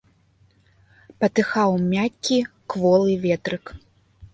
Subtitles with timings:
[1.25, 2.43] Патыхаў мяккі,
[2.77, 3.65] кволы ветрык.